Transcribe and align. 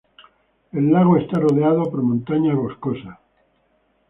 El 0.71 0.91
lago 0.91 1.15
está 1.17 1.37
rodeado 1.37 1.83
por 1.91 2.01
montañas 2.01 2.55
boscosas. 2.55 3.19